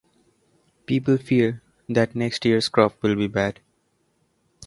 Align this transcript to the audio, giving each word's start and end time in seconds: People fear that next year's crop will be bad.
People 0.87 1.15
fear 1.19 1.61
that 1.87 2.15
next 2.15 2.43
year's 2.43 2.69
crop 2.69 3.03
will 3.03 3.15
be 3.15 3.27
bad. 3.27 3.59